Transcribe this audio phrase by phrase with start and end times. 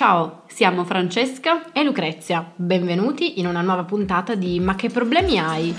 [0.00, 2.52] Ciao, siamo Francesca e Lucrezia.
[2.56, 5.74] Benvenuti in una nuova puntata di Ma che problemi hai?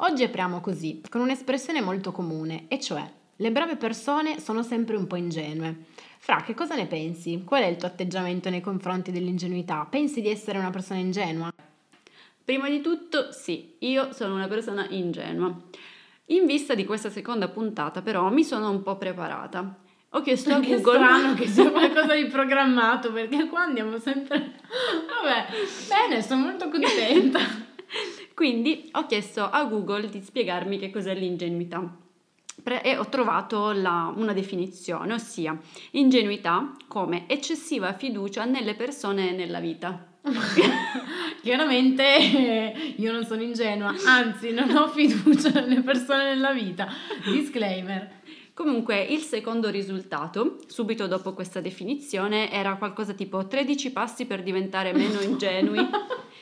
[0.00, 3.02] Oggi apriamo così, con un'espressione molto comune, e cioè
[3.36, 5.86] le brave persone sono sempre un po' ingenue.
[6.18, 7.42] Fra, che cosa ne pensi?
[7.46, 9.86] Qual è il tuo atteggiamento nei confronti dell'ingenuità?
[9.88, 11.50] Pensi di essere una persona ingenua?
[12.44, 15.54] Prima di tutto, sì, io sono una persona ingenua.
[16.26, 19.78] In vista di questa seconda puntata, però, mi sono un po' preparata.
[20.10, 20.78] Ho chiesto a Google.
[20.78, 24.60] strano che sia qualcosa di programmato, perché qua andiamo sempre.
[25.08, 25.46] Vabbè,
[25.88, 27.65] bene, sono molto contenta.
[28.36, 31.90] Quindi ho chiesto a Google di spiegarmi che cos'è l'ingenuità
[32.82, 35.58] e ho trovato la, una definizione, ossia
[35.92, 40.18] ingenuità come eccessiva fiducia nelle persone e nella vita.
[41.40, 46.88] Chiaramente io non sono ingenua, anzi non ho fiducia nelle persone nella vita.
[47.24, 48.20] Disclaimer.
[48.52, 54.92] Comunque il secondo risultato, subito dopo questa definizione, era qualcosa tipo 13 passi per diventare
[54.92, 55.78] meno ingenui.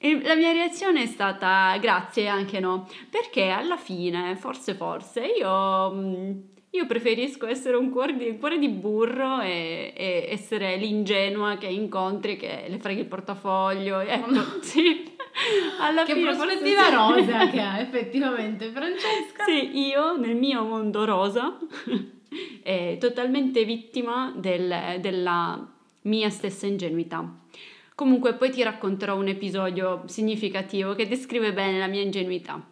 [0.00, 5.92] E la mia reazione è stata grazie anche no, perché alla fine, forse forse, io,
[5.92, 6.30] mm,
[6.70, 11.66] io preferisco essere un cuore di, un cuore di burro e, e, essere l'ingenua che
[11.66, 13.98] incontri, che le freghi il portafoglio.
[13.98, 15.16] Ecco, sì.
[15.80, 17.20] Alla che fine prospettiva forse...
[17.20, 19.44] rosa che ha effettivamente Francesca.
[19.44, 21.58] Sì, io nel mio mondo rosa,
[23.00, 25.66] totalmente vittima del, della
[26.02, 27.28] mia stessa ingenuità.
[27.98, 32.64] Comunque poi ti racconterò un episodio significativo che descrive bene la mia ingenuità.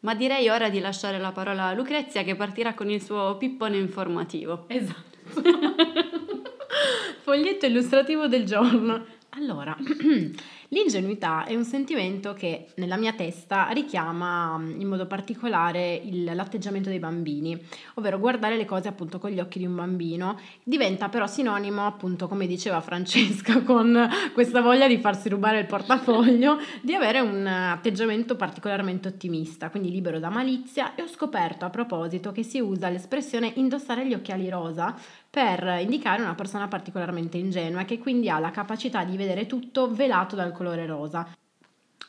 [0.00, 3.76] Ma direi ora di lasciare la parola a Lucrezia che partirà con il suo pippone
[3.76, 4.64] informativo.
[4.68, 5.18] Esatto.
[7.20, 9.04] Foglietto illustrativo del giorno.
[9.36, 9.76] Allora,
[10.74, 16.98] L'ingenuità è un sentimento che nella mia testa richiama in modo particolare il, l'atteggiamento dei
[16.98, 17.56] bambini,
[17.94, 22.26] ovvero guardare le cose appunto con gli occhi di un bambino, diventa però sinonimo appunto
[22.26, 28.34] come diceva Francesca con questa voglia di farsi rubare il portafoglio, di avere un atteggiamento
[28.34, 30.96] particolarmente ottimista, quindi libero da malizia.
[30.96, 34.94] E ho scoperto a proposito che si usa l'espressione indossare gli occhiali rosa
[35.30, 40.36] per indicare una persona particolarmente ingenua che quindi ha la capacità di vedere tutto velato
[40.36, 41.26] dal colore rosa,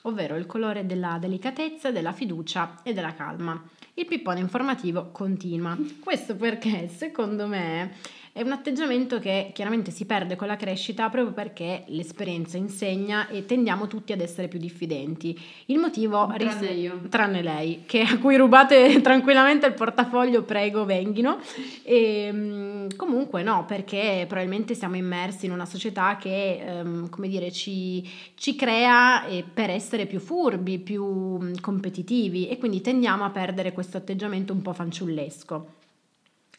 [0.03, 3.61] ovvero il colore della delicatezza, della fiducia e della calma.
[3.95, 5.77] Il pippone informativo continua.
[6.03, 7.95] Questo perché secondo me
[8.35, 13.45] è un atteggiamento che chiaramente si perde con la crescita proprio perché l'esperienza insegna e
[13.45, 15.39] tendiamo tutti ad essere più diffidenti.
[15.67, 16.99] Il motivo tranne ris- io.
[17.07, 21.39] Tranne lei, che a cui rubate tranquillamente il portafoglio, prego, venghino.
[21.83, 27.53] E, ehm, comunque no, perché probabilmente siamo immersi in una società che, um, come dire,
[27.53, 33.29] ci, ci crea eh, per essere più furbi, più mm, competitivi e quindi tendiamo a
[33.29, 35.83] perdere questo atteggiamento un po' fanciullesco.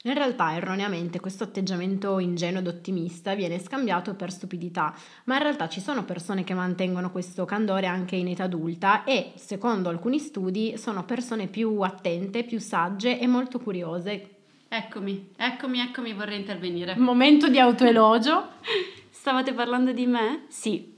[0.06, 4.94] In realtà erroneamente questo atteggiamento ingenuo ed ottimista viene scambiato per stupidità,
[5.24, 9.32] ma in realtà ci sono persone che mantengono questo candore anche in età adulta e,
[9.34, 14.36] secondo alcuni studi, sono persone più attente, più sagge e molto curiose.
[14.68, 16.94] Eccomi, eccomi, eccomi, vorrei intervenire.
[16.96, 18.50] Momento di autoelogio.
[19.10, 20.44] Stavate parlando di me?
[20.46, 20.95] Sì,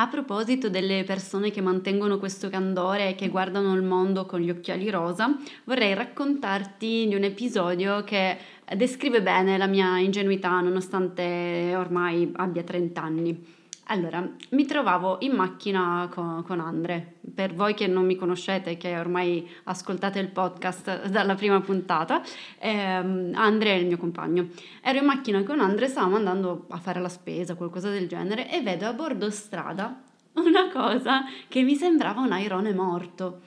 [0.00, 4.50] a proposito delle persone che mantengono questo candore e che guardano il mondo con gli
[4.50, 8.38] occhiali rosa, vorrei raccontarti di un episodio che
[8.76, 13.57] descrive bene la mia ingenuità nonostante ormai abbia 30 anni.
[13.90, 17.14] Allora, mi trovavo in macchina con, con, Andre.
[17.34, 22.20] Per voi che non mi conoscete, che ormai ascoltate il podcast dalla prima puntata,
[22.58, 24.48] ehm, Andre è il mio compagno.
[24.82, 28.60] Ero in macchina con Andre, stavamo andando a fare la spesa, qualcosa del genere, e
[28.60, 30.02] vedo a bordo strada
[30.34, 33.40] una cosa che mi sembrava un airone morto.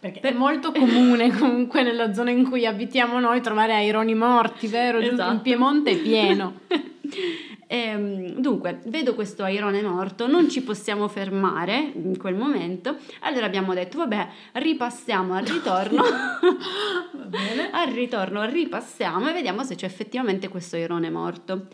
[0.00, 0.32] Perché per...
[0.32, 5.00] è molto comune comunque nella zona in cui abitiamo noi trovare aironi morti, vero?
[5.00, 5.32] Esatto.
[5.32, 6.60] In Piemonte è pieno.
[7.66, 13.46] E, ehm, dunque, vedo questo airone morto, non ci possiamo fermare in quel momento, allora
[13.46, 16.02] abbiamo detto, vabbè, ripassiamo al ritorno,
[17.72, 21.66] al ritorno ripassiamo e vediamo se c'è effettivamente questo airone morto.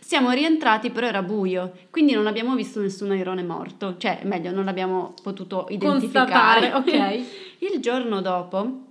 [0.00, 4.64] Siamo rientrati, però era buio, quindi non abbiamo visto nessun airone morto, cioè meglio, non
[4.64, 6.70] l'abbiamo potuto identificare.
[6.70, 7.24] Constatare, ok.
[7.74, 8.86] Il giorno dopo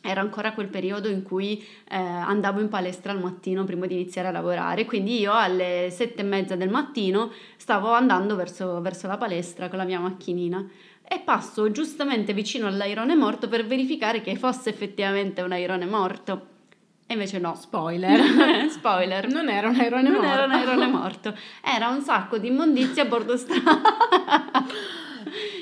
[0.00, 4.28] era ancora quel periodo in cui eh, andavo in palestra al mattino prima di iniziare
[4.28, 9.18] a lavorare, quindi io alle sette e mezza del mattino stavo andando verso, verso la
[9.18, 10.66] palestra con la mia macchinina
[11.12, 16.46] e passo giustamente vicino all'airone morto per verificare che fosse effettivamente un airone morto.
[17.04, 17.56] E invece no.
[17.56, 18.20] Spoiler.
[18.70, 19.26] Spoiler.
[19.26, 20.28] Non era un airone non morto.
[20.28, 21.36] era un airone morto.
[21.60, 23.82] Era un sacco di immondizia a bordo strada.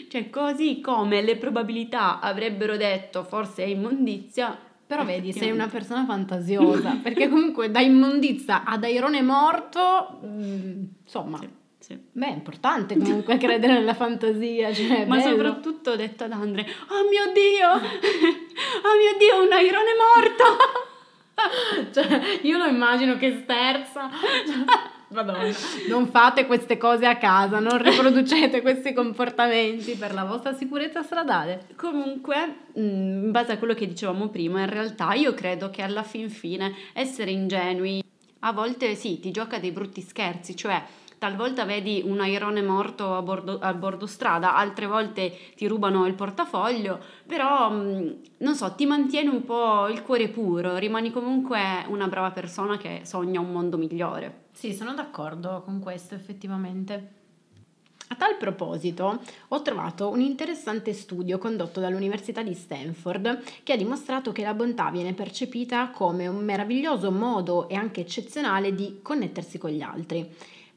[0.09, 4.57] cioè, così come le probabilità avrebbero detto forse è immondizia.
[4.89, 11.39] Però vedi, sei una persona fantasiosa, perché comunque da immondizia ad airone morto, mm, insomma,
[11.39, 11.99] Sì, sì.
[12.11, 15.29] beh, è importante comunque credere nella fantasia, cioè, Ma bello.
[15.31, 20.28] soprattutto ho detto ad Andre, oh mio Dio, oh mio Dio, un airone morto!
[22.03, 24.09] Cioè, io lo immagino che sterza.
[25.09, 25.50] Madonna.
[25.89, 31.67] Non fate queste cose a casa, non riproducete questi comportamenti per la vostra sicurezza stradale.
[31.77, 36.03] Comunque, mh, in base a quello che dicevamo prima, in realtà io credo che alla
[36.03, 38.03] fin fine essere ingenui
[38.41, 40.81] a volte sì, ti gioca dei brutti scherzi, cioè
[41.19, 46.15] talvolta vedi un airone morto a bordo, a bordo strada, altre volte ti rubano il
[46.15, 52.09] portafoglio, però mh, non so, ti mantieni un po' il cuore puro, rimani comunque una
[52.09, 54.47] brava persona che sogna un mondo migliore.
[54.53, 57.17] Sì, sono d'accordo con questo effettivamente.
[58.11, 64.32] A tal proposito, ho trovato un interessante studio condotto dall'Università di Stanford che ha dimostrato
[64.32, 69.71] che la bontà viene percepita come un meraviglioso modo e anche eccezionale di connettersi con
[69.71, 70.26] gli altri.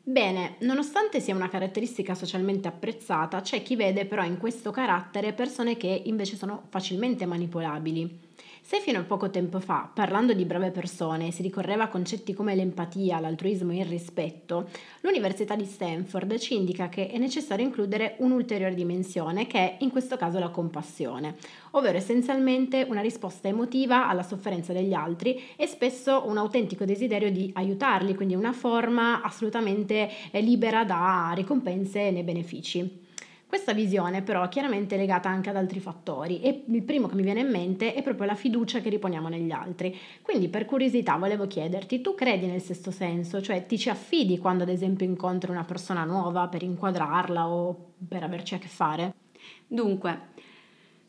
[0.03, 5.77] Bene, nonostante sia una caratteristica socialmente apprezzata, c'è chi vede però in questo carattere persone
[5.77, 8.19] che invece sono facilmente manipolabili.
[8.63, 12.55] Se fino a poco tempo fa, parlando di brave persone, si ricorreva a concetti come
[12.55, 14.69] l'empatia, l'altruismo e il rispetto,
[15.01, 20.15] l'Università di Stanford ci indica che è necessario includere un'ulteriore dimensione che è in questo
[20.15, 21.35] caso la compassione,
[21.71, 27.51] ovvero essenzialmente una risposta emotiva alla sofferenza degli altri e spesso un autentico desiderio di
[27.53, 33.09] aiutarli, quindi una forma assolutamente eh, libera da ricompense nei benefici.
[33.51, 37.21] Questa visione però è chiaramente legata anche ad altri fattori e il primo che mi
[37.21, 39.93] viene in mente è proprio la fiducia che riponiamo negli altri.
[40.21, 43.41] Quindi per curiosità volevo chiederti, tu credi nel sesto senso?
[43.41, 48.23] Cioè ti ci affidi quando ad esempio incontri una persona nuova per inquadrarla o per
[48.23, 49.15] averci a che fare?
[49.67, 50.29] Dunque,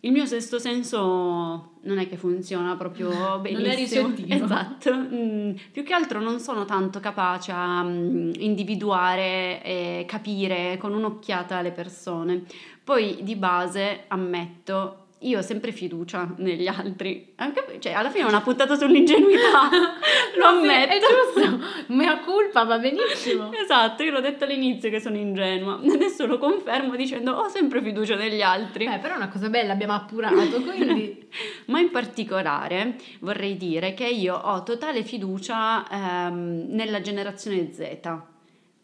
[0.05, 4.09] il mio sesto senso non è che funziona proprio benissimo.
[4.09, 4.45] ricettivo.
[4.45, 4.95] Esatto.
[4.95, 11.61] Mm, più che altro non sono tanto capace a mm, individuare e capire con un'occhiata
[11.61, 12.43] le persone.
[12.83, 18.29] Poi di base ammetto io ho sempre fiducia negli altri, anche cioè alla fine è
[18.29, 19.69] una puntata sull'ingenuità,
[20.39, 20.95] lo ammetto.
[20.95, 21.59] È giusto,
[21.89, 23.51] mea culpa, va benissimo.
[23.53, 28.15] Esatto, io l'ho detto all'inizio che sono ingenua, adesso lo confermo dicendo ho sempre fiducia
[28.15, 28.87] negli altri.
[28.87, 31.29] Beh, però è una cosa bella, abbiamo appurato, quindi...
[31.67, 38.31] Ma in particolare vorrei dire che io ho totale fiducia ehm, nella generazione Z.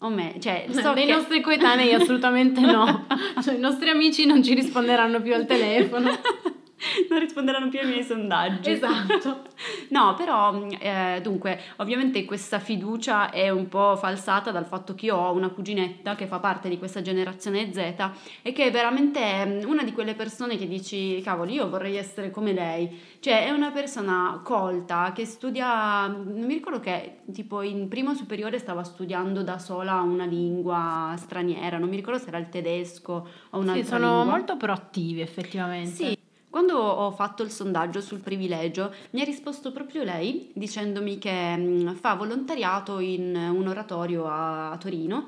[0.00, 1.12] O me, cioè, so Nei che...
[1.12, 3.06] nostri coetanei assolutamente no.
[3.42, 6.10] Cioè, i nostri amici non ci risponderanno più al telefono.
[7.10, 8.70] non risponderanno più ai miei sondaggi.
[8.70, 9.46] Esatto.
[9.90, 15.16] No, però, eh, dunque, ovviamente questa fiducia è un po' falsata dal fatto che io
[15.16, 18.10] ho una cuginetta che fa parte di questa generazione Z
[18.42, 22.30] e che è veramente mm, una di quelle persone che dici, cavolo, io vorrei essere
[22.30, 23.00] come lei.
[23.18, 28.58] Cioè, è una persona colta che studia, non mi ricordo che tipo in primo superiore
[28.58, 33.58] stava studiando da sola una lingua straniera, non mi ricordo se era il tedesco o
[33.58, 34.24] un'altra Sì, sono lingua.
[34.36, 35.90] molto proattivi effettivamente.
[35.90, 36.18] Sì,
[36.50, 41.94] quando ho fatto il sondaggio sul privilegio, mi ha risposto proprio lei dicendomi che mh,
[41.94, 45.26] fa volontariato in un oratorio a, a Torino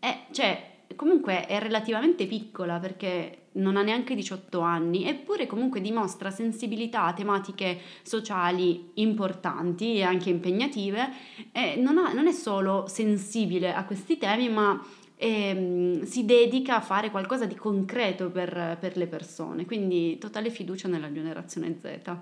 [0.00, 6.30] e cioè comunque è relativamente piccola perché non ha neanche 18 anni, eppure comunque dimostra
[6.30, 11.12] sensibilità a tematiche sociali importanti e anche impegnative
[11.52, 14.80] e non, ha- non è solo sensibile a questi temi, ma
[15.16, 20.88] ehm, si dedica a fare qualcosa di concreto per, per le persone, quindi totale fiducia
[20.88, 22.16] nella generazione Z.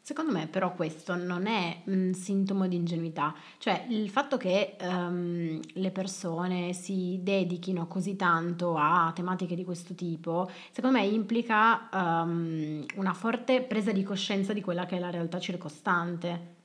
[0.00, 5.60] Secondo me però questo non è un sintomo di ingenuità, cioè il fatto che ehm,
[5.72, 12.84] le persone si dedichino così tanto a tematiche di questo tipo, secondo me implica ehm,
[12.94, 16.55] una forte presa di coscienza di quella che è la realtà circostante.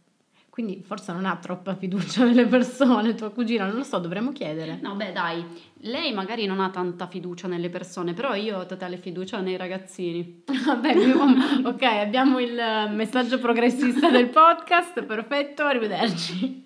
[0.51, 4.79] Quindi forse non ha troppa fiducia nelle persone, tua cugina, non lo so, dovremmo chiedere.
[4.81, 5.43] No, beh, dai,
[5.83, 10.43] lei magari non ha tanta fiducia nelle persone, però io ho totale fiducia nei ragazzini.
[10.65, 12.53] Vabbè, abbiamo- ok, abbiamo il
[12.91, 16.65] messaggio progressista del podcast, perfetto, arrivederci.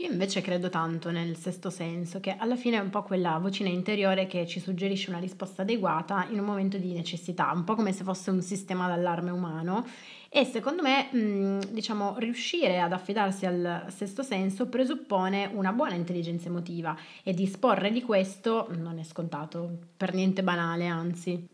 [0.00, 3.68] Io invece credo tanto nel sesto senso, che alla fine è un po' quella vocina
[3.68, 7.92] interiore che ci suggerisce una risposta adeguata in un momento di necessità, un po' come
[7.92, 9.84] se fosse un sistema d'allarme umano
[10.30, 16.96] E secondo me, diciamo, riuscire ad affidarsi al sesto senso presuppone una buona intelligenza emotiva
[17.22, 21.46] e disporre di questo non è scontato, per niente banale, anzi.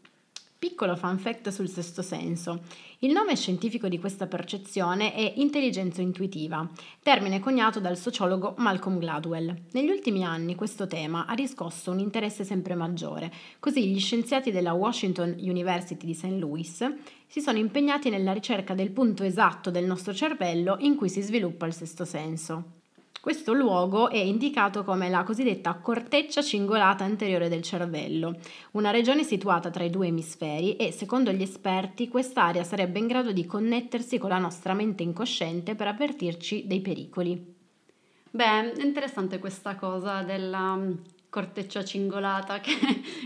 [0.59, 2.63] Piccolo fun fact sul sesto senso.
[3.01, 6.67] Il nome scientifico di questa percezione è intelligenza intuitiva,
[7.03, 9.55] termine coniato dal sociologo Malcolm Gladwell.
[9.73, 14.73] Negli ultimi anni questo tema ha riscosso un interesse sempre maggiore, così gli scienziati della
[14.73, 16.39] Washington University di St.
[16.39, 16.95] Louis
[17.27, 21.67] si sono impegnati nella ricerca del punto esatto del nostro cervello in cui si sviluppa
[21.67, 22.75] il sesto senso.
[23.26, 28.37] Questo luogo è indicato come la cosiddetta corteccia cingolata anteriore del cervello,
[28.75, 33.33] una regione situata tra i due emisferi e, secondo gli esperti, quest'area sarebbe in grado
[33.33, 37.54] di connettersi con la nostra mente incosciente per avvertirci dei pericoli.
[38.30, 40.92] Beh, interessante questa cosa della mm,
[41.28, 42.76] corteccia cingolata che,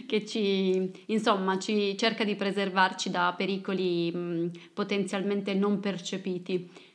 [0.06, 6.88] che ci, insomma, ci cerca di preservarci da pericoli mm, potenzialmente non percepiti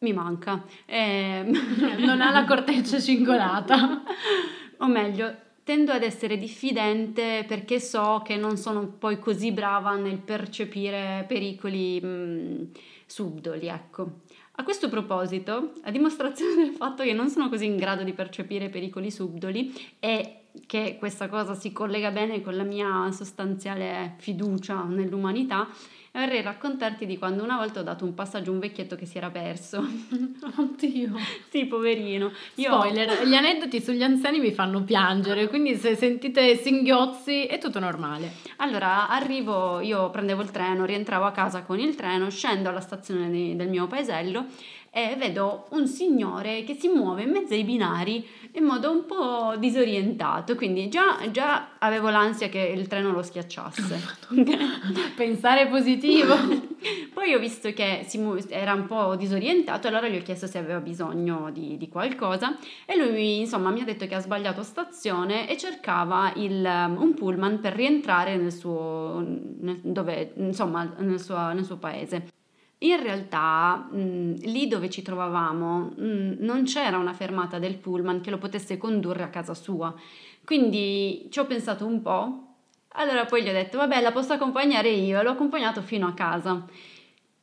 [0.00, 0.62] mi manca.
[0.84, 1.44] Eh,
[1.98, 4.02] non ha la corteccia cingolata.
[4.78, 10.18] o meglio, tendo ad essere diffidente perché so che non sono poi così brava nel
[10.18, 12.62] percepire pericoli mh, mm,
[13.06, 14.20] subdoli, ecco.
[14.56, 18.68] A questo proposito, a dimostrazione del fatto che non sono così in grado di percepire
[18.68, 25.68] pericoli subdoli e che questa cosa si collega bene con la mia sostanziale fiducia nell'umanità,
[26.12, 29.18] vorrei raccontarti di quando una volta ho dato un passaggio a un vecchietto che si
[29.18, 29.78] era perso.
[30.56, 31.12] Oddio.
[31.48, 32.32] sì, poverino.
[32.56, 32.72] Io...
[32.72, 38.32] Spoiler, gli aneddoti sugli anziani mi fanno piangere, quindi se sentite singhiozzi è tutto normale.
[38.56, 43.30] Allora, arrivo, io prendevo il treno, rientravo a casa con il treno, scendo alla stazione
[43.30, 44.46] di, del mio paesello
[44.92, 49.54] e vedo un signore che si muove in mezzo ai binari in modo un po'
[49.56, 54.00] disorientato, quindi già, già avevo l'ansia che il treno lo schiacciasse.
[55.14, 56.34] Pensare positivo.
[57.14, 60.80] Poi ho visto che mu- era un po' disorientato, allora gli ho chiesto se aveva
[60.80, 65.56] bisogno di, di, qualcosa e lui insomma mi ha detto che ha sbagliato stazione e
[65.56, 69.22] cercava il, un pullman per rientrare nel suo,
[69.60, 72.38] nel, dove, insomma, nel suo, nel suo paese.
[72.82, 78.30] In realtà mh, lì dove ci trovavamo mh, non c'era una fermata del pullman che
[78.30, 79.94] lo potesse condurre a casa sua,
[80.44, 82.44] quindi ci ho pensato un po',
[82.92, 86.66] allora poi gli ho detto vabbè la posso accompagnare io, l'ho accompagnato fino a casa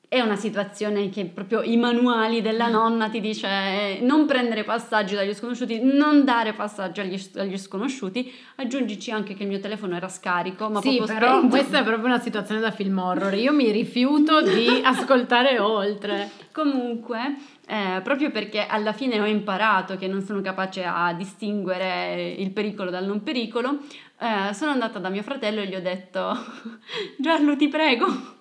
[0.09, 5.15] è una situazione che proprio i manuali della nonna ti dice eh, non prendere passaggi
[5.15, 10.07] dagli sconosciuti, non dare passaggio agli, agli sconosciuti, aggiungici anche che il mio telefono era
[10.07, 11.47] scarico, ma sì, però spento.
[11.47, 16.29] questa è proprio una situazione da film horror, io mi rifiuto di ascoltare oltre.
[16.53, 17.35] Comunque,
[17.67, 22.89] eh, proprio perché alla fine ho imparato che non sono capace a distinguere il pericolo
[22.89, 23.79] dal non pericolo,
[24.19, 26.33] eh, sono andata da mio fratello e gli ho detto
[27.19, 28.36] Giarlo ti prego